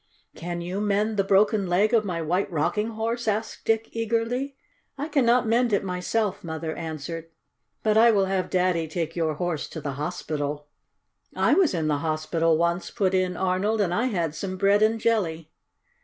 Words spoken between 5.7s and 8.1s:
it, myself," Mother answered. "But I